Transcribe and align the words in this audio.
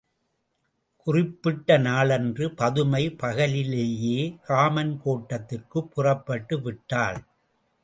குறிப்பிட்ட 1.07 1.77
நாளன்று 1.77 2.53
பதுமை, 2.53 3.15
பகலிலேயே 3.23 4.39
காமன் 4.41 5.01
கோட்டத்திற்குப் 5.05 5.91
புறப்பட்டு 5.91 6.61
விட்டாள். 6.61 7.23